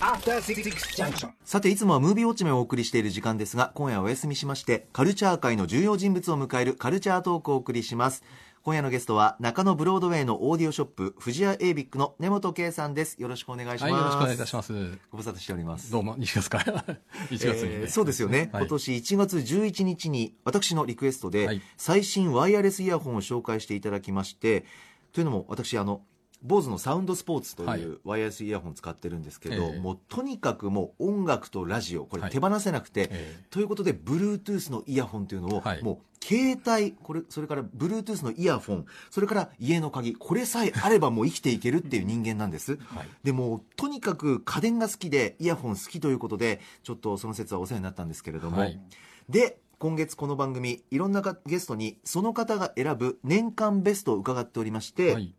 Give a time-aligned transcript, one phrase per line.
[0.00, 0.62] After Six
[0.94, 1.30] Junction.
[1.44, 8.22] さていつもはムービーウォッチメンをお送りしている時間ですが今夜はお休みしましてカルチャー界の重要人物を迎えるカルチャートークをお送りします。
[8.62, 13.20] 今夜のゲストは中野ブロードウェイのオーディオショップ藤谷エイビックの根本圭さんです。
[13.20, 14.72] よろしくお願いします、はい、よろしくお願いいたします。
[15.10, 15.90] ご無沙汰しております。
[15.90, 16.84] どうも、2月から。
[17.30, 18.62] 1月にね、えーそうですよね、はい。
[18.62, 21.62] 今年1月11日に私のリクエストで、はい。
[21.76, 24.64] 最新ワイヤレスイヤホンを紹介していただきまして
[25.12, 26.02] というのも私あの
[26.42, 27.80] 坊主のサウンドスポーツとはい。
[27.80, 29.80] いうワイヤレスイヤホン使ってるんですけど、ええ。
[29.80, 32.30] もうとにかくもう音楽とラジオこれはい。
[32.30, 35.82] 手放せなくて、えということで Bluetooth のイヤホンというのを、はい。
[35.82, 43.08] もう携帯これそれから Bluetooth のイヤホンそれから家の鍵これさえあればもう生きていけるっていう人間なんです、はい。
[43.22, 48.80] でもとにかく家電が好きでイヤホン好きということでちょっとその説はお世話になったんですけれども、はい。
[49.28, 55.34] で今月この番組いろんなかゲストにその方が選ぶ年間ベストを伺っておりまして、はい。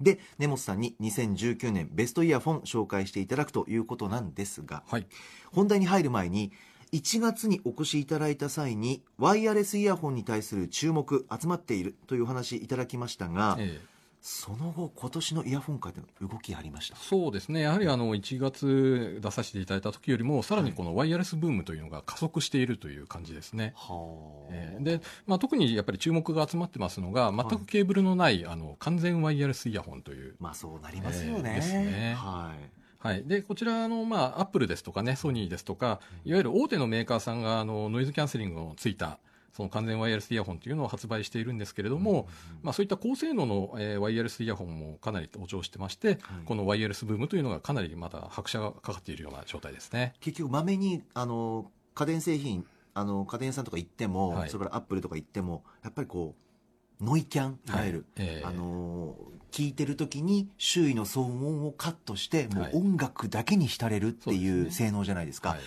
[0.00, 5.06] で根本さんに2019年ベストイヤホン紹介していただくということなんですがはい。
[5.52, 6.52] 本題に入る前に
[6.92, 16.96] 1月にお越しいただいた際にワイヤレスイヤホンに対する注目集まっているというお話いただきましたが、ええその後今年のイヤホン界での動きありました？
[16.96, 17.60] そうですね。
[17.60, 23.72] やはりあの、1月出させていただいた時よりも、さらにこのワイヤレスブームというのが加速しているという感じですね。
[23.76, 30.34] はええで、まあ、特にやっぱり注目が集まってますのが、全くケーブルのない、あの、完全ワイヤレスイヤホンという。
[30.40, 33.22] まあそうなりますよね,、えーですねはいはい。
[33.24, 39.20] で、こちらの、まあ、アップルですとかね、ソニーですとか、いわゆる大手のメーカーさんが、あの、ノイズキャンセリングのついた、
[39.52, 42.28] その完全ワイヤレスイヤホンというのを発売しているんですけれども、
[42.62, 50.14] まあ、そういった高性能の、えーワイヤレスイヤホンもかなり登場してまして、このワイヤレスブームというのがかなりまだ拍車がかかっているような状態ですね。
[50.20, 54.50] 結局まめにあの家電製品あの家電屋さんとか行っても、はい。
[54.50, 56.34] それからアップルとか行ってもやっぱりこ
[57.00, 58.26] うノイキャンいわゆる、はい。
[58.26, 58.46] ええ。
[58.46, 59.16] あの
[59.50, 62.72] 聞いてる時に周囲の騒音をカットしてもうはい。
[62.74, 65.58] 音楽だけに浸れるっていそう性能じゃないですか、はい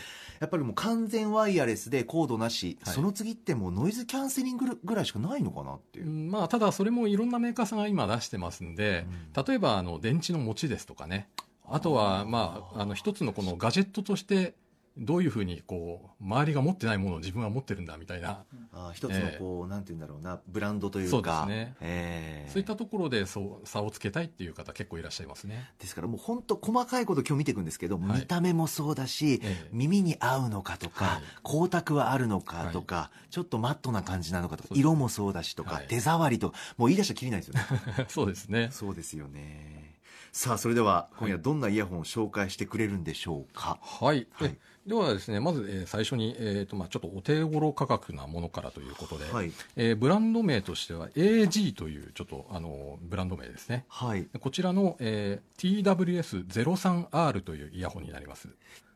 [0.42, 2.95] やっぱりもう完全ワイヤレスでコードなし、はい。
[2.95, 6.08] その次ってもうノイズキャンセリングぐらいしかないのかなっていう。
[6.08, 9.05] う、んまあ、ただそれもいろんなメーカーさんが今出してますんで、
[9.48, 11.30] 例えばあの電池の持ちですとかね、
[11.70, 14.55] あとは、まあ、あの一つのこのガジェットとして、
[14.97, 18.43] どういうふうにこう周りが持ってないものを自分は持ってるんだみたいな、
[18.73, 21.11] あ一つのこう、なんて言うんだろうなブランドというか。
[21.11, 21.75] そうですね。
[21.79, 22.52] ええ。
[22.52, 25.71] そういったところでそう差をつけたいっていう方、結構いらっしゃいますね。
[25.79, 28.19] ですからもう本当細かいこと今日見ていくんですけど、はい。
[28.19, 29.69] 見た目もそうだし、ええ。
[29.71, 31.21] 耳に合うのかとか、はい。
[31.45, 35.87] 光沢はあるのかとか、ちょっとマットな感じなのかとか色もそうだしとか、はい。
[35.87, 38.05] 手触りとかもう言い出したらきりないですよね。
[38.09, 38.69] そうですね。
[38.71, 39.91] そうですよね。
[40.33, 44.27] さあそれでは今夜どんなイヤホンを紹介してくれるんでしょうか、はい。
[44.31, 44.49] はい。
[44.49, 44.58] え
[44.91, 53.85] ではですね、まず、えー最初に、えーとまあ、ちょっとお手頃価格なものからということで、はいえーブランド名としては AG というちょっとあのブランド名ですね。
[53.87, 58.49] はいこちらの、えー TWS03R というイヤホンになります。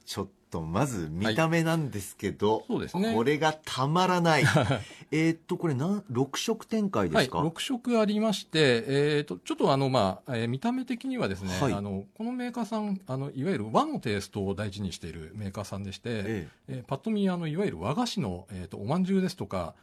[0.05, 3.13] ちょっとまず見た目なんですけど、そうですね。
[3.13, 4.43] これがたまらない。
[5.11, 11.73] えーっとこれなん6色展開ではい、すか、6色ありまして、えー、とちょっとあの、まあえー見た目的にはですね、はい。
[11.73, 16.73] あのこのメーカーさんあの、いわゆる和のテイストを大事にしているメーカーさんでして、ええ。
[16.81, 19.73] ーパッと見あの、いわゆる和菓子の、えー、とおまんじゅうですとか、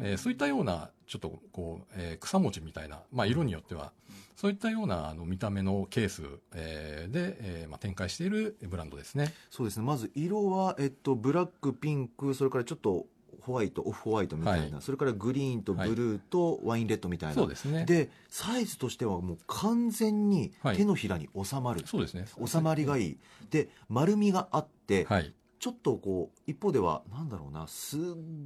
[0.00, 3.92] えーそういったような、ちょっとこう、えー草餅みたいな、まあ、色によっては、
[4.36, 6.22] そういったようなあの見た目のケース、
[6.54, 9.32] えーで、えーまあ、展開しているブランドですね。
[9.50, 13.06] そうですねまず色は、えっと、ブラックピンクそれからちょっと
[13.40, 17.84] ホワイトオフホワイトみたいな、はいそれからグリーンとブルーとワインレッドみたいな、そうですね。
[17.86, 22.26] でサイズとしてはもう完全にはい手のひらに収まる、そうですね。
[22.44, 23.18] 収まりがいい
[23.50, 25.32] で丸みがあって、はい。
[25.58, 28.00] ちょっとこう一方ではなんだろうなすっ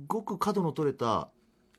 [0.07, 1.29] ごく角の取れた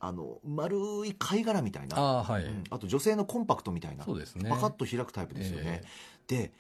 [0.04, 2.44] あの丸い貝殻みたいなあはい。
[2.44, 4.50] うんあと女性のコンパクトみたいなそうですね。
[4.50, 5.88] パカッと開くタイプですよねえ、
[6.28, 6.52] で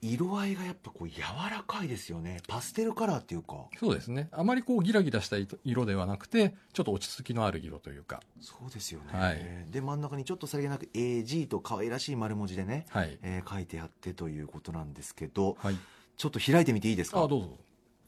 [0.00, 4.28] 色合いがやっぱこう柔らかいですよねパステルカラーっていうかそうですね。
[4.32, 8.20] あまりこうギラギラした色ではなくて、ちょっと落ち着きのある色というか。
[8.40, 13.18] そうですよね、はいで真ん中にちょっとさりげなく AG と可愛らしい丸文字でね、はい。
[13.22, 15.76] えー書いてあってということなんですけどはい。
[16.16, 17.22] ちょっと開いてみていいですか？
[17.22, 17.58] あ、どうぞ。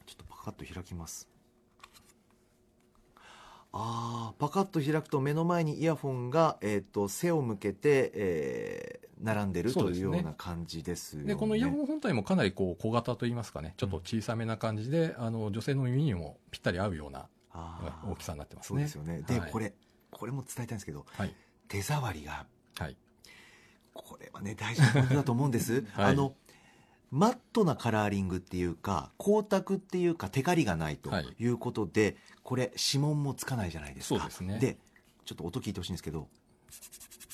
[0.05, 1.27] ちょっとパカッと開きます
[3.79, 11.29] あーパカッと開くと目の前にイヤホンが、えー、と背を向けて、えー並んでるというよそうな感じですよね。
[11.29, 17.27] で、このイヤホン本体もかなりこう小型といいますかね、ちょっと小さめな感じで、あの、女性の耳にもぴったり合うような
[18.07, 18.87] 大きさになってますね。
[18.87, 19.23] そうですよね。
[19.27, 19.51] で、はい。
[19.51, 19.73] これ
[20.11, 21.33] これも伝えたいんですけどはい。
[21.67, 22.45] 手触りが。
[22.77, 22.95] はい。
[23.93, 26.11] これはね大事なポイントだと思うんです、 はい。
[26.11, 26.35] あの
[27.11, 31.35] マットなカラーリングっていうか光沢っていうかテカリがないとはい。
[31.39, 34.19] いうことで、これ指紋もつかないじゃないですか。
[34.19, 34.59] そうですね。
[34.59, 34.77] で
[35.25, 36.27] ちょっと音聞いてほしいんですけど。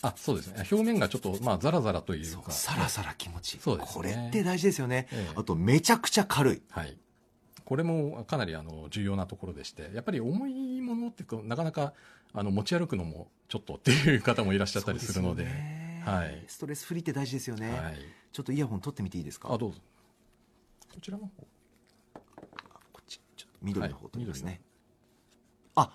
[0.02, 0.68] あそうですね。
[0.70, 2.52] 表面がちょっとまあザラザラというか。
[2.52, 3.60] サラサラ気持ちいい。
[3.62, 3.94] そうですね。
[3.96, 5.34] これって大事ですよね、ええ。
[5.36, 6.62] あとめちゃくちゃ軽い。
[6.70, 6.98] はい。
[7.66, 11.94] これもかなりあの重要なところでしてやっぱり重いものってなかなか
[12.34, 15.48] あの持ち歩くのもちょっとっていう方もいらっしゃったりするので
[16.06, 16.44] はい。
[16.48, 17.98] ストレスフリーって大事ですよね、はい。
[18.32, 19.54] ちょっとイヤホン取ってみていいですか？
[19.54, 19.80] あどうぞ。
[20.94, 21.32] こちらの方。
[22.92, 23.20] こっち。
[23.36, 24.62] ちょっと緑の方取りますね、
[25.76, 25.88] はい。
[25.88, 25.92] あ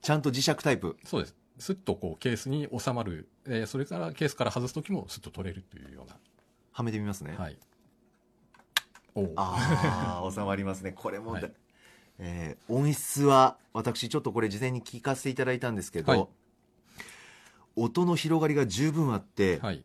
[0.00, 0.96] ちゃんと磁石タイプ。
[1.04, 1.36] そうです。
[1.58, 6.12] スッとこうケースに収まる、えーそれからケースから外す時もスッと取れるというよう
[6.70, 7.56] はめてみますね、なはい。
[9.16, 10.92] おうああ収まりますね。
[10.92, 11.52] これもだ、はい。
[12.20, 16.26] えー音質は私ちょっとこれ事前に聞かせていただいたんですけど、はい
[17.82, 19.84] 音の広がりが十分あって、はい。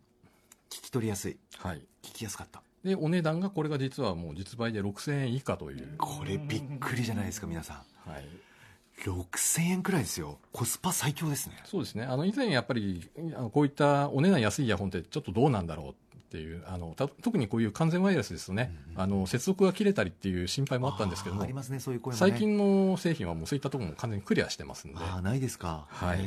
[0.70, 1.38] 聞き取りやすい。
[1.58, 1.82] はい。
[2.04, 2.62] 聞きやすかった。
[2.84, 5.96] でお値段がこれが実はもう実売で6000円以下という。
[5.98, 8.10] これびっくりじゃないですか皆さん。
[8.10, 8.28] はい。
[9.06, 10.38] 6000円くらいですよ。
[10.52, 11.56] コスパ最強ですね。
[11.66, 12.04] そうですね。
[12.04, 13.10] あの以前やっぱり
[13.52, 15.94] こういったお値段安いイヤホンってちょっとどうなんだろうっ
[16.30, 22.20] ていうあのた特にこういう完全ワイヤレスですとね、あの接続が切れたりっていう心配もあったんですけどもありますねそういう声もね。
[22.20, 24.98] 最近の製品はもうそういったところも完全にクリアしてますんで。
[25.00, 25.86] ああないですか。
[25.90, 26.20] はい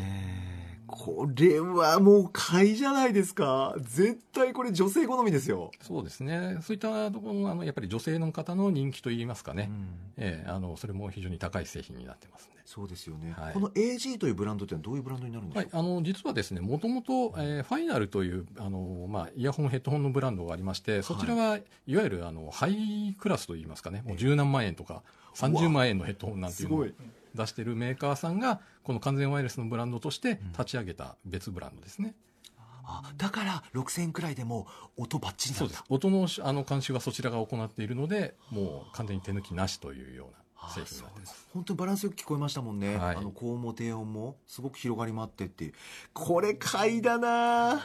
[0.87, 3.75] これはもう買いじゃないですか。
[3.79, 6.59] 絶対これ女性好みですよ、そうですね。
[6.63, 9.87] そういったところのあのやっぱり女性の方の人気といいますかね、うん。
[10.19, 13.55] ええあのそれも非常に高い製品になってますんでそうですよね、はい。
[13.55, 21.57] この AG というブランドってのはどういうブランドになるんでしょはい、あの実はですね、もともと、えーファイナルというあの、まあ、イヤホン、ヘッドホンのブランドがありまして、そちらは
[21.87, 25.03] いわゆるあのハイクラスといいますかね、もう十何万円とか、
[25.35, 26.95] 30万円のヘッドホンなんていうのをすごい
[27.37, 32.15] 出しているメーカーさんが、この完全ワイヤレスのブランドとして立ち上げた別ブランドですね。
[32.89, 35.87] あだから6000円くらいでも音バッチリなそうんでだす。
[35.89, 41.49] 音のあの監修はそちらが行っているので、もう完全に手抜きなしというような製品になってます。
[41.53, 43.17] 本当にバランスよく聞こえましたもんね、はい。
[43.17, 45.75] あの高音も低音もすごく広がりもあってっていう。
[46.13, 47.83] これ買いだな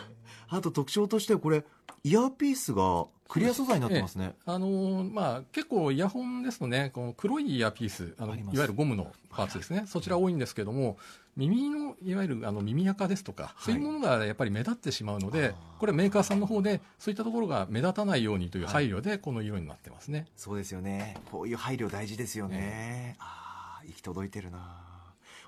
[0.49, 1.65] あと特徴としてはこれ
[2.03, 4.33] イヤーピースがクリア素材になってますね。
[4.45, 10.97] あのーまあ、結構イヤホンですとね、この黒いイヤーピース、あのいわゆるゴムのパーツですね、そちら多いんですけども、
[11.37, 13.63] 耳のいわゆるあの耳垢ですとか、い。
[13.63, 20.25] そういうものがやっぱり目立ってしまうのでこれ、メーカーさんの方で、そういったところが目立たないようにという配慮で、この色になってますね。
[20.35, 21.15] そうですよね。
[21.31, 24.90] こういう配慮大事ですよね、ああ行き届いてるな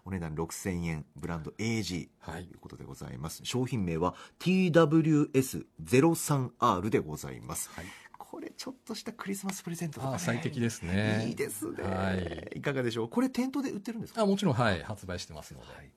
[0.05, 2.43] お値段6000円ブランド AG とはい。
[2.43, 7.85] いうことでございます、商品名は TWS03R でございます、はい。
[8.17, 11.25] これちょっとしたクリスマスプレゼントとか、あね、ー最適ですね。
[11.27, 12.51] いいですね、はい。
[12.57, 13.09] いかがでしょう？
[13.09, 14.23] これ店頭で売ってるんですか？
[14.23, 15.67] あもちろん、はい、発売してますので。
[15.67, 15.91] はい。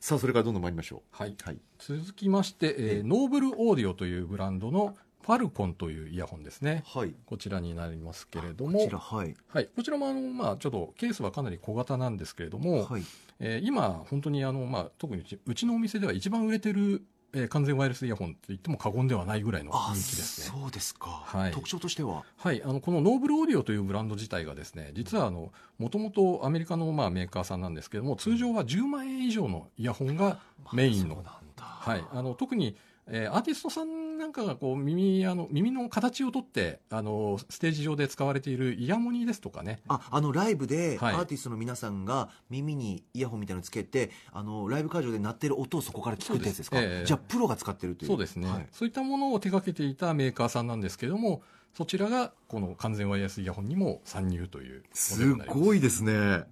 [0.00, 1.58] さあそれからどんどん参りましょはい、うはい。
[1.78, 6.84] 続きまして、えーノーブルオーディオというブランドのファルコンというイヤホンですね。
[6.86, 7.14] はい。
[7.24, 9.34] こちらになりますけれどこもちら、はい。
[9.48, 13.02] はい、こちらもあの、まあ、ちょっとケースはかなり小型なんですけれども、はい。
[13.40, 20.56] えー今、本当にあの、まあ、特にうちうちのお店では一番売れてる、えー完全ワイヤレスイヤホンと言っても過言ではないぐらいの人あ気ですね。
[20.60, 21.52] そうですか、はい。
[21.52, 22.22] 特徴としては？
[22.36, 30.38] はい、あのこのノーブルオーディオというブランド自体がですね実はあのもともとアメリカのまあメーカーさんなんですけども通常は10万円以上のイヤホンが
[30.72, 31.16] メインの。
[31.16, 31.64] そうなんだ。
[31.64, 32.76] はい、あの特に、
[33.06, 39.80] えーアーティストさんなんかがこう耳あの耳の形をとってあのステージ上で使われているイヤモニですとかね。
[39.88, 41.14] ああのライブでアはい。
[41.16, 46.76] ーティストの皆さんが耳にイヤホンみたいなのつけてあのライブ会場で鳴ってる音をそこから聞くってやつですか？
[46.78, 47.04] そうですええ。
[47.06, 48.08] じゃあプロが使ってるという。
[48.08, 48.66] そうですね、はい。
[48.72, 51.42] そういったものを手掛けていたメーカーさんなんですけども
[51.74, 55.34] そちらがこの完全ワイヤレスイヤホンにも参入というす。
[55.34, 56.12] ごいですね。
[56.12, 56.44] へ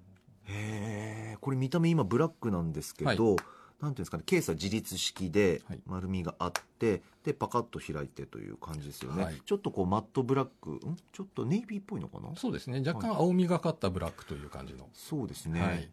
[0.49, 3.45] えこれ見た目今ブラックなんですけど、はい
[3.83, 5.81] なんていうんですかねケースは自立式ではい。
[5.87, 9.43] 丸みがあってでパカッと開いてという感じですよね、はい。
[9.45, 10.97] ちょっとこうマットブラックん？
[11.12, 12.31] ちょっとネイビーっぽいのかな？
[12.37, 12.83] そうですね。
[12.87, 14.89] 若干青みがかったブラックという感じの。
[14.95, 15.91] そうですね、はい。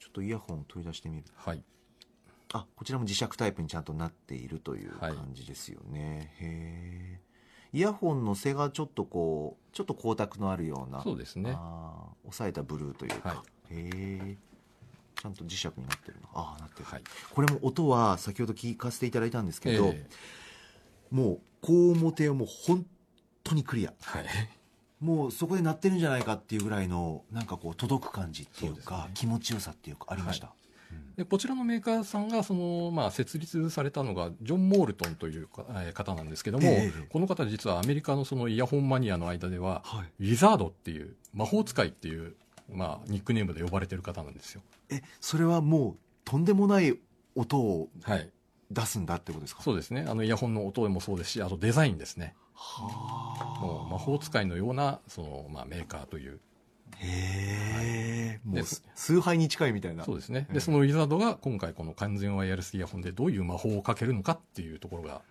[0.00, 1.24] ちょっとイヤホン取り出してみる。
[1.34, 1.62] はい。
[2.54, 5.14] あこちらも磁石タイプにちゃんとなっているというはい。
[5.14, 7.20] 感じですよね、へえ
[7.72, 11.02] イヤホンの背がちょっとこうちょっと光沢のあるような。
[11.02, 11.56] そうですね。
[12.22, 13.38] 抑えたブルーというか、はい。
[13.38, 14.36] へえ
[15.22, 16.28] ちゃんと磁石になってるな。
[16.34, 17.02] ああなってる、はい。
[17.32, 20.06] これも音は先ほど聞かせていただいたんですけど、え
[21.12, 22.84] もう高音も低音も本
[23.44, 23.90] 当にクリア。
[23.90, 24.26] ーはい。
[25.00, 29.10] もうそこで鳴ってるんじゃないかっていうぐらいのなんかこう届く感じっていうかね。
[29.14, 30.52] 気持ちよさっていうかありました、
[30.90, 31.14] うん。
[31.14, 37.06] でこちらのメーカーさんがその、まあ、設立されたのがジョン・モールトンというかえー方なんですけども、ええ。
[37.08, 40.24] この方実はアメリカのそのイヤホンマニアの間では、はい。
[40.24, 42.34] ウィザードっていう魔法使いっていう、
[42.70, 44.62] まあ、ニックネームで呼ばれてる方なんですよ。
[44.90, 46.98] えそれはもうとんでもない
[47.34, 48.30] 音をはい、
[48.70, 49.62] 出すんだってことですか？
[49.62, 50.04] そうですね。
[50.08, 52.34] あのイヤホンの音もそうですしあとデザインですね。
[52.54, 56.40] はもう魔法使いのようなその、まあ、メーカーという。
[56.98, 58.40] へえ。
[58.44, 58.84] もうです。
[58.94, 60.04] 崇拝に近いみたいな。
[60.04, 60.46] そうですね。
[60.48, 60.54] うん。
[60.54, 65.22] で、そのウィザードが今回この完全ワイヤレスイヤホンでどういう魔法をかけるのかっていうところが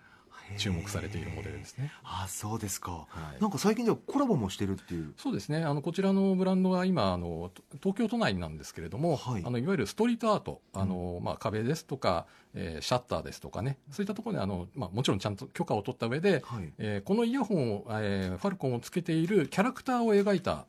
[0.56, 1.92] 注目されているモデルですね。
[2.04, 3.06] あそうですか、は
[3.38, 3.42] い。
[3.42, 5.14] なんか最近ではコラボもしてるっていう。
[5.16, 5.64] そうですね。
[5.64, 9.42] あの、こちらのブランドは今、あの、と東京都内なんですけれども、はい。
[9.44, 16.72] あの、いわゆるストリートアート、あの、まあ、壁ですとか、えーシャッターですとかね、そういったところで、あの、まあ、もちろんちゃんと許可を取った上で、はい。
[16.78, 20.66] えーこのイヤホンを、えーファルコンをつけているキャラクターを描いた、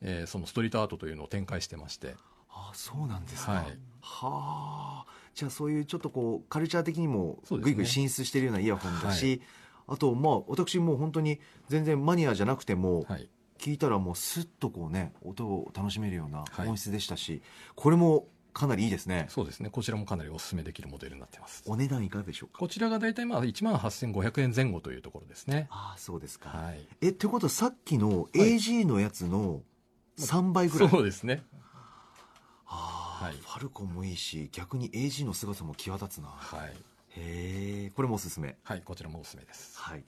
[0.00, 2.14] えーそのストリートアートというのを展開してまして、
[2.50, 3.52] あそうなんですか。
[3.52, 3.78] はい。
[4.00, 9.42] はあじゃあそういうちょっとこうカルチャー的にもぐいぐい進出しているようなイヤホンだし、
[9.86, 13.28] あとまあ私もう本当に全然マニアじゃなくても、はい。
[13.56, 17.40] 聞いたらもうスッとこうね音を楽しめるようなはい音質でしたし、
[17.76, 19.70] これもかなりいいですねそうですね。
[19.70, 21.62] こちらもかなりお勧めできるモデルになってます。
[21.66, 22.58] お値段いかがでしょうか？
[22.58, 25.68] こちらが大体まあ1万8500円前後というところですね。
[25.70, 26.86] ああそうですか、はい。
[27.00, 29.62] えってことはさっきのい AG のやつの
[30.18, 31.42] 3倍ぐらい、そうですね。
[33.24, 33.34] はい。
[33.34, 36.28] ファルコンもいいし逆に AG の姿も際立つな。
[36.28, 36.70] はい。
[37.16, 38.56] へえこれもおすすめ。
[38.62, 39.78] はい、こちらもおすすめです。
[39.78, 40.04] はい。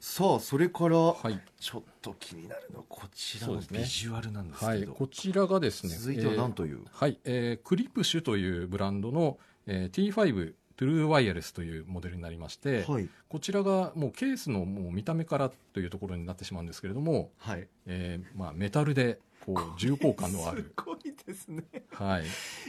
[0.00, 1.40] さあそれから、はい。
[1.60, 13.08] ちょっと気になるのはこちらのビジュアルなんですはい、けど、こちらがですね、続いては何という、えーはい、えークリプシュというブランドの、えー T5 トゥルーワイヤレスというモデルになりまして、はい。
[13.28, 17.66] こちらがもうケースのもう見た目からというところになってしまうんですけれども、はい。
[17.86, 19.18] えーまあ、メタルで
[19.54, 21.64] こう重厚感のある、すごいですね。
[21.92, 22.24] はい、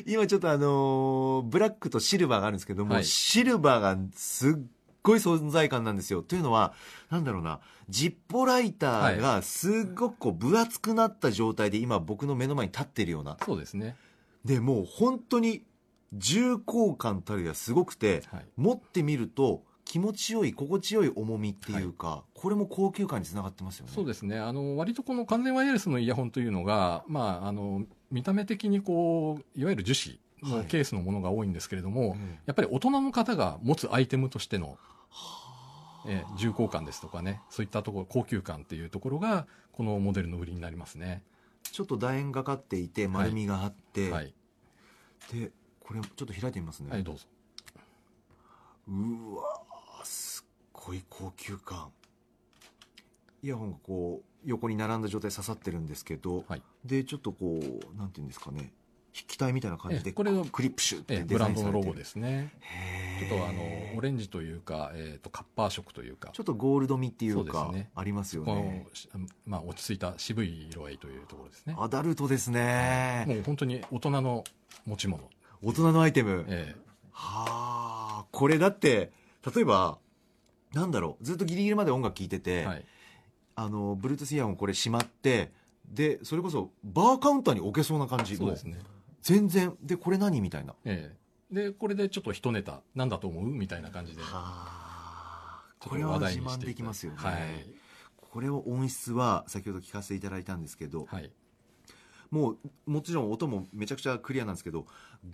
[0.05, 3.05] 今ちょっとあのーブラックとシルバーがあるんですけども、はい。
[3.05, 4.53] シルバーがすっ
[5.03, 6.21] ごい存在感なんですよ。
[6.21, 6.74] というのは
[7.09, 7.59] なんだろうな。
[7.89, 13.38] ジッポライターがすっごくこう分厚くなった状態で今僕の目の前に立ってるような。
[13.43, 13.95] そうですね、
[14.45, 15.63] でもう本当に
[16.13, 23.91] 重厚感たるやすごくてはい、持ってみると気持ちよい心地よい重みっていうか、これも高級感につながってますよね。
[23.91, 24.38] そうですね。
[24.38, 30.19] あの割とこの完全ワイヤレスのイヤホンというのが、まあ、あの見た目的にこういわゆる樹脂
[30.53, 30.63] はい。
[30.63, 34.77] のケースのものが多いんですけれども、うんやっぱり大人の方が持つアイテムとしての、
[36.05, 41.24] えー重厚感ですとかねそういったところ高級感っていうところがこのモデルの売りになりますね。
[41.63, 44.36] ちょっと楕円がかっていて丸みがあって、はい、
[45.34, 47.25] でこれちょっと開いてみますね、はい、どうぞ。
[48.88, 49.59] うわ
[50.89, 51.91] ごい高級感。
[53.43, 56.63] イヤホンがこう横に並んだ状態で刺さってるんですけど、はい。
[56.84, 58.74] でちょっとこうなんていうんですかね。
[59.13, 62.53] 筆記体みたいな感じでえこれはクリップシュってブランドのロゴですね。
[63.19, 66.29] ちょっとあのオレンジというか、えー、とカッパー色というか。
[66.34, 67.91] ちょっとゴールド味っていうかね。
[67.96, 68.88] ありますよこね
[69.46, 71.75] まあ、落ち着いた渋い色合いというところですね。
[71.77, 73.25] アダルトですね。
[73.27, 74.43] もう本当に大人の
[74.86, 75.29] 持ち物。
[75.62, 76.46] 大人のアイテム。
[76.48, 76.75] え。
[77.12, 78.25] はあ。
[78.31, 79.12] これだって
[79.55, 80.00] 例えば
[80.74, 81.24] なんだろう。
[81.24, 82.86] ずっとギリギリまで音楽聴いてえて、はい、
[83.56, 85.52] あの Bluetooth イヤホンこれしまって
[85.90, 88.38] でそれこそバーカウンターに置けそうな感じ。
[88.38, 88.80] そうですね。
[89.22, 89.76] 全然。
[89.82, 90.76] でこれ何みたいな。
[90.86, 91.16] え
[91.52, 91.54] え。
[91.54, 92.82] でこれでちょっと一ネタ。
[92.96, 93.46] なんだと思う？
[93.46, 94.22] みたいな感じで。
[94.22, 95.64] はあ。
[95.80, 97.36] ことれは自慢できますよね、はい。
[98.18, 101.32] これを音質は先ほど聞かせていただいたんですけど、はい。
[102.30, 104.86] もうもちろん音もめちゃくちゃクリアなんですけど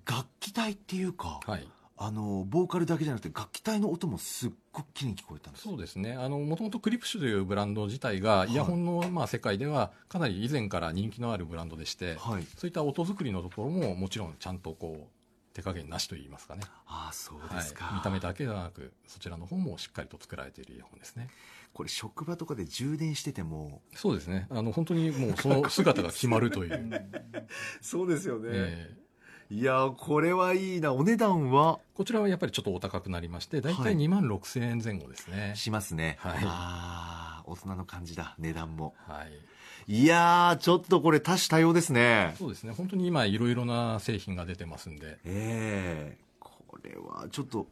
[0.10, 5.64] 楽器体っていうか、はいあのボーカルだけじゃなくて楽器体の音もすっごくきれいに聞こえたんです。
[5.64, 6.14] そうですね。
[6.14, 8.52] あのもともとクリプシュというブランド自体がい。
[8.52, 12.44] イヤホンの、まあ、世界ではかなり以前から人気のあるブランドでして、はい。
[12.58, 15.16] そういった音作りのところももちろんちゃんとこう
[15.56, 21.30] 手加減なしといいますかね、ああそうはいですか、、見た目だけではなくそちらの方もしっかりと作られているイヤホンですね。
[21.72, 23.82] これ職場とかで充電してても。
[23.96, 24.48] そうですね。
[24.50, 27.10] あの本当にもうその姿が決まるという、
[27.80, 28.50] そうですよね。
[28.52, 29.05] ええ
[29.52, 30.92] いやーこれはいいな。
[30.94, 31.80] お値段は？
[31.94, 33.98] こちらはやっぱりちょっとお高くなりまして大体はい。
[33.98, 36.34] 2万6000円前後ですね、しますね、はい。
[36.44, 38.96] ああ大人の感じだ値段も。
[39.08, 39.24] は
[39.88, 42.34] い、いやーちょっとこれ多種多様ですね。
[42.40, 42.74] そうですね。
[42.74, 45.20] 本当に今いろいろな製品が出てますんで。
[45.26, 46.52] ええこ
[46.84, 47.68] れはちょっと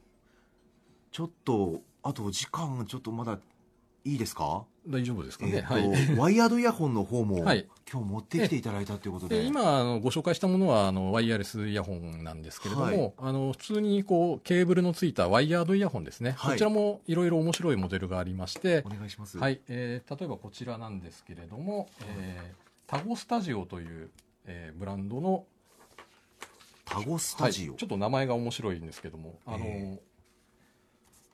[1.12, 3.40] ちょっとあとお時間ちょっとまだ
[4.06, 4.64] いいですか？
[4.88, 6.16] 大丈夫ですかえね、ーとはい。
[6.18, 7.68] ワイヤードイヤホンの方も、はい。
[7.92, 9.42] 今日持ってきていただいたということで。
[9.42, 13.14] で今あのご紹介したものはあのワイヤレスイヤホンなんですけれども、はい。
[13.18, 16.52] あの普通にこうケーブルのついたワイヤードイヤホンですね、はい。
[16.54, 19.38] こちらもいろいろ面白いモデルがありましてお、願いします。
[19.38, 19.62] はい。
[19.68, 24.10] えー例えばこちらなんですけれども、えータゴスタジオという、
[24.46, 25.46] えーブランドの
[26.86, 30.00] タゴスタジオ、はい、ちょっと名前が面白いんですけども、あのえ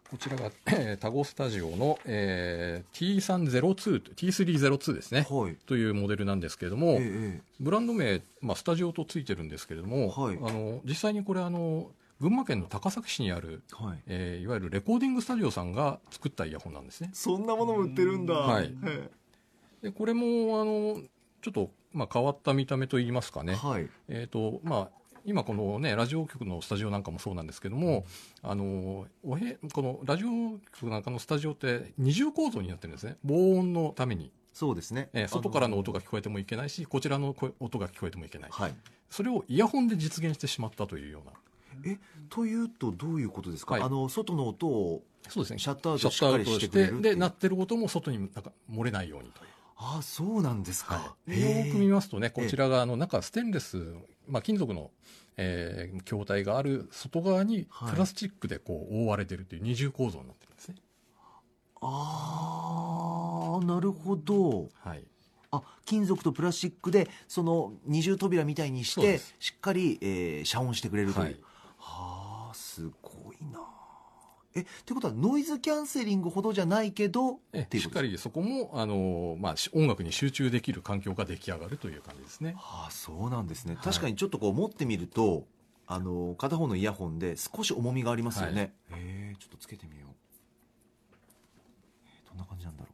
[0.09, 5.27] こちらがえータゴスタジオの、えー T302 T302 ですね。
[5.29, 5.55] はい。
[5.67, 10.37] というモデルなんですけれども、ええブランド名、まあ、スタジオとついてるんですけれども、はい。
[10.37, 13.99] あの実際にこれあの群馬県の高崎市にある、はい。
[14.07, 17.11] えーいわゆるレコーディングスタジオさんが作ったイヤホンなんですね。
[17.13, 18.33] そんなものも売ってるんだ。
[18.33, 18.73] はい。
[18.85, 19.09] え。
[19.83, 21.01] でこれもあの
[21.41, 23.89] ちょっとまあ、変わった見た目といいますかね、はい。
[24.07, 28.05] えーとまあ、今、この、ね、ラジオ局のスタジオなんかもそうなんですけども、
[28.41, 30.27] あのおへこのラジオ
[30.79, 38.75] 局なんかのスタジオって二重構造になってるんですね、防音のために、そうですね、えー外からの音が聞こえてもいけないし、こちらの声音が聞こえてもいけない、はい。
[39.09, 41.97] それをイヤホンで実現してしまったというような、え
[42.29, 43.83] というとどういうことですか、はい。
[43.83, 49.49] あの外の音をそうですね、シャットアウトしてくれるで、鳴ってる音も外になんか漏れないようにという。
[49.81, 53.95] ああそうなんですか、でへえよく見ますとね、こちらがあの中、ステンレス、
[54.27, 54.91] まあ、金属の、
[55.37, 57.93] えー筐体がある外側にはい。
[57.93, 60.75] プラスチックでこう覆われてるという二重構造になってるんですね。
[61.81, 64.67] ああなるほど。
[64.83, 65.03] はい、
[65.51, 71.39] あ金属とプラスチックでその二重扉みたいにしてしっかり、えー遮音してくれるという、はい。
[71.77, 73.61] はあすごいな
[74.55, 77.39] えってことはノイズキャンセリングほどじゃないけど
[77.71, 82.55] しっかりそこもあの、まあ、し音楽に集中できる環境が出来上がるという感じですね。
[82.57, 83.83] はあそうなんですね、はい。
[83.83, 85.45] 確かにちょっとこう持ってみると
[85.85, 89.01] あの片方のイヤホンで少し重みがありますよね、はい。
[89.01, 90.09] えーちょっとつけてみよう、
[92.05, 92.89] えーどんな感じなんだろ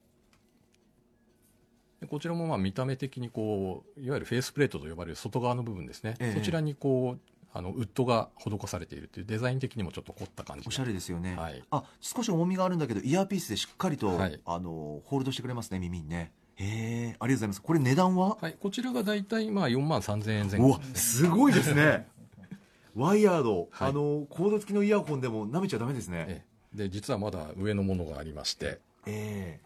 [2.02, 6.38] でこちらもまあ見た目的にこういわゆるフェイスプレートと呼ばれる外側の部分ですね、ええ。
[6.38, 7.20] そちらにこう
[7.56, 11.64] あのウッドが施されているというデザイン的にもちょっと凝った感じうおしゃれですよね、はい。
[11.72, 14.42] あ少し重みがあるんだけどイヤーピースでしっかりと、はい。
[14.46, 16.10] あのホールドしてくれますね耳に。
[16.10, 17.62] ねへえありがとうございます。
[17.62, 22.08] これ値段は、はい、こちらが大体まあ4万3000円前うわ後ですねすごいですね。
[22.94, 23.90] ワイヤード、はい。
[23.90, 26.26] あのコード付きのイヤホンでも舐めちゃダメですね。
[26.28, 26.78] ええ。
[26.78, 28.82] で実はまだ上のものがありまして。
[29.06, 29.62] え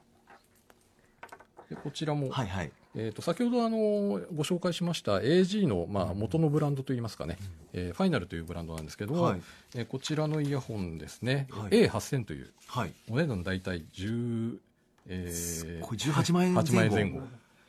[1.71, 7.37] でこちらも、えはいはいえー、と先ほどあのご紹介しました AG の、まあ、元のブランドといいますかね、
[7.71, 9.41] えーファイナルというブランドなんですけども、はい。
[9.75, 11.87] えーこちらのイヤホンですね、はい。
[11.87, 12.51] A8000 という。
[12.67, 12.93] はい。
[13.09, 14.57] お値段大体10、
[15.07, 16.71] えーこれ18万円前後。
[16.71, 17.21] 8万円前後。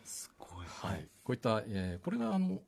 [0.05, 0.67] すごい。
[0.67, 2.59] はい、こういった、えーこれがあの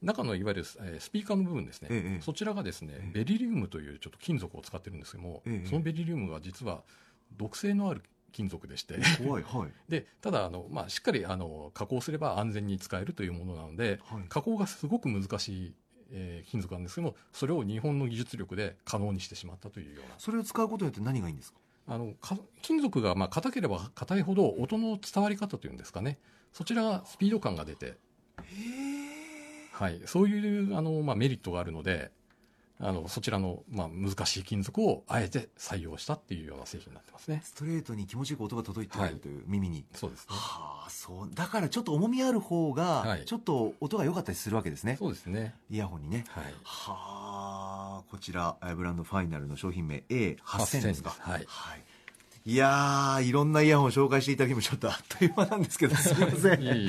[0.00, 3.10] 中のいわゆる、えースピーカーの部分ですね、ええそちらがですね、ええ。
[3.12, 5.68] ベリリウムというちょっと金属を使ってるんですけども、ええ。
[5.68, 6.82] そのベリリウムが実は
[7.36, 8.02] 毒性のある
[8.38, 8.94] 金属でして。
[9.18, 9.70] 怖いはい。
[9.88, 14.22] でただあの、まあ、しっかりあの加工すれば安全に使えるというものなのではい。
[14.28, 15.74] 加工がすごく難しい、
[16.12, 20.14] えー金属なんですけどもそれを日本の技術力で可能にしてしまったというような。
[20.18, 21.58] それを使うことによって何がいいんですか？
[21.88, 26.18] あのか金属がまあ硬ければ硬いほど音の伝わり方というんですかね。
[26.52, 27.96] そちらがスピード感が出て。
[29.72, 32.10] はい、そういうあの、まあ、メリットがあるので
[32.80, 37.42] あのそちらの、まあ、難しい金属をあえて採用したっていうような製品になってますね。
[37.44, 40.26] ストレートに気持ちよく音が届いてくれるという耳に、そうですね。
[40.28, 41.34] はあそう。
[41.34, 43.24] だからちょっと重みある方が、はい。
[43.24, 44.96] ちょっと音が良かったりするわけですね。
[44.96, 45.54] そうですね。
[45.70, 46.24] イヤホンにね。
[46.28, 46.44] はい。
[46.62, 51.16] はあこちらえーブランドファイナルの商品名 A8000 ですか。
[51.18, 51.42] はい。
[51.42, 51.46] い、
[52.48, 56.62] いやーいろんなイヤホンを紹介していただきもちょっとあっという間なんですけどすみません。
[56.62, 56.88] い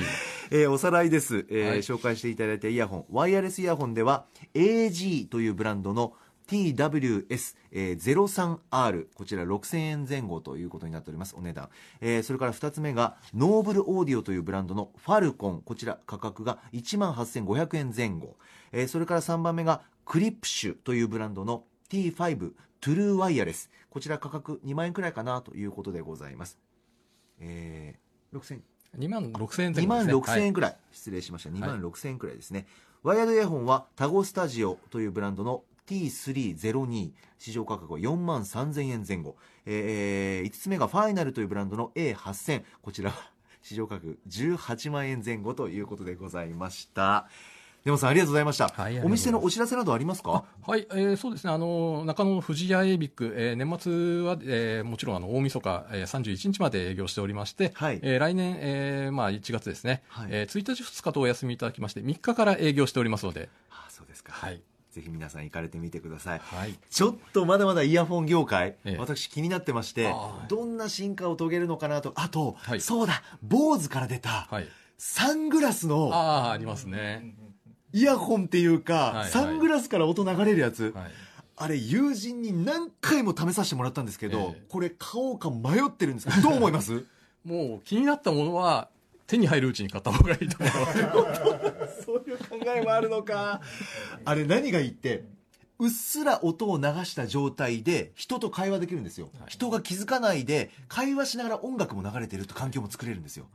[0.50, 1.78] え ーおさらいです、えーはい。
[1.82, 3.04] 紹介していただいたイヤホン。
[3.10, 6.14] ワイヤレスイヤホンでは AG というブランドの
[6.48, 11.34] TWS03R こちら6000円前後ということになっております。
[11.36, 11.68] お値段、
[12.00, 15.60] えーそれから2つ目がノーブルオーディオというブランドのファルコン。
[15.60, 18.38] こちら価格が1万8500円前後、
[18.72, 26.58] えーそれから3番目がクリプシュというブランドの T5 トゥルーワイヤレスこちら価格2万円くらいかなということでございます。
[27.38, 28.60] えー6000
[28.98, 30.42] 2万6000円前2万後ですね。
[30.42, 31.50] 6000円くらい、失礼しました。
[31.50, 32.66] 2万6000円くらいですね、
[33.02, 43.30] ワイヤードイヤホンはタゴスタジオというブランドの T302 市場価格は4万3000円前後、え5つ目がファイナルというブランドの A8000 こちらは
[43.62, 47.28] 市場価格18万円前後ということでございました
[47.84, 50.44] 根本さんありがとうございました、はいお店のお知らせなどありますか？
[50.66, 58.00] はい、えーそうですね、あの中野の富士屋エイビック、えー年末は、えーもちろんあの大晦日、えー、31日まで営業しておりまして、はい。
[58.02, 60.28] えー来年、えーまあ、1月ですね、はい。
[60.30, 66.38] えー1日、2日とお休みいただきまして、3日から営業しておりますので、あそうですか、はい、ぜひ皆さん行かれてみてください。
[66.38, 68.96] はい、ちょっとまだまだイヤホン業界、ええ。
[68.98, 70.14] 私気になってまして
[70.48, 72.12] どんな進化を遂げるのかなと。
[72.16, 72.80] あと、はい。
[72.82, 77.34] そうだ坊主から出た、はい、サングラスのああ、ありますね、
[77.92, 79.30] イヤホンっていうか、はいはい。
[79.30, 81.10] サングラスから音流れるやつ、はい、
[81.56, 84.62] あれ友人に何回も試させてもらったんですけど、ええ。
[84.68, 87.04] これ買おうか迷ってるんですけどどう思います？
[87.44, 88.88] もう気になったものは、
[89.26, 92.02] 手に入るうちに買った方がいいと思います。
[92.04, 93.60] そういう考えもあるのか。
[94.24, 95.24] あれ何がいいって
[95.78, 99.50] うっすら音を流した状態で人と会話できるんですよ、はい。
[99.50, 103.46] 人が気づかないで会話しながら音楽も流れてるって環境も作れるんですよ。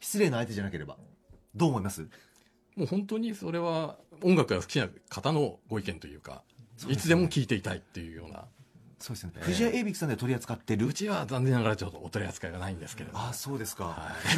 [0.00, 0.98] 失礼な相手じゃなければ。
[1.54, 2.06] どう思います？
[2.80, 6.42] もう本当にそれは音楽が好きな方のご意見というか、
[6.88, 8.46] いつでも聴いていたいっていうような、
[8.98, 13.24] そうですね、ええ藤谷エイビックさんで取り扱ってるうちは残念ながらちょっとお取り扱いがないんですけれども。
[13.24, 14.36] ああそうですか、はい。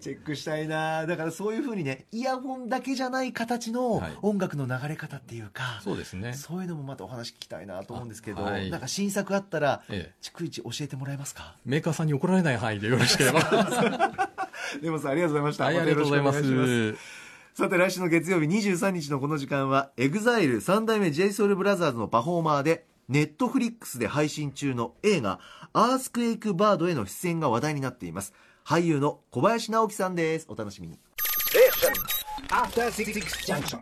[0.00, 1.06] チェックしたいな。
[1.06, 4.12] だからそういうふうにねイヤホンだけじゃない形のはい。
[4.22, 6.34] 音楽の流れ方っていうか、そうですね。
[6.34, 8.70] そういうのもまたお話聞きたいなと思うんですけど、あはい。
[8.70, 10.18] なんか新作あったら、ええ。
[10.22, 11.56] 逐一教えてもらえますか？
[11.64, 13.40] メーカーさんに怒られない範囲でよろしければ。
[14.74, 17.18] はでもさんありがとうございました、い、ありがとうございまたよろしくお願いしす。
[17.54, 25.40] さて来週の月曜日23日のこの時間は EXILE 三代目 JSOULBROTHERS のパフォーマーでネットフリックスで配信中の映画
[25.72, 28.32] 「アースクエイクバード」への出演が話題になっています。
[28.64, 30.46] 俳優の小林直樹さんです。
[30.48, 31.00] お楽しみに。
[32.50, 33.12] After Six
[33.44, 33.80] Junction.